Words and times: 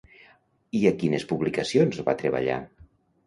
I 0.77 0.81
a 0.89 0.93
quines 1.03 1.27
publicacions 1.33 2.01
va 2.09 2.17
treballar? 2.23 2.57